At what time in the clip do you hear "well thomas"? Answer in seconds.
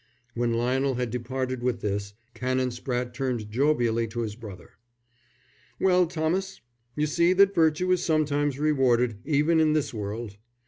5.79-6.59